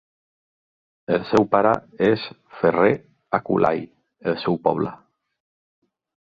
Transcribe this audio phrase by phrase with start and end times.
[1.17, 1.73] El seu pare
[2.07, 2.23] és
[2.61, 2.95] ferrer
[3.39, 3.85] a Kulai,
[4.33, 4.95] el seu poble.